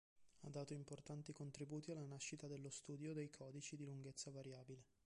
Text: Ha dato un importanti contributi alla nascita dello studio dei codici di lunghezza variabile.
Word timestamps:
Ha 0.45 0.49
dato 0.49 0.73
un 0.73 0.79
importanti 0.79 1.31
contributi 1.31 1.91
alla 1.91 2.07
nascita 2.07 2.47
dello 2.47 2.71
studio 2.71 3.13
dei 3.13 3.29
codici 3.29 3.75
di 3.75 3.85
lunghezza 3.85 4.31
variabile. 4.31 4.85